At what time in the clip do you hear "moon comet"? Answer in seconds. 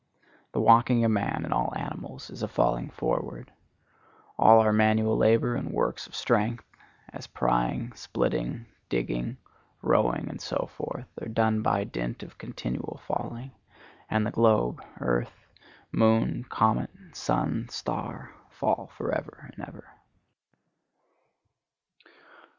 15.91-16.89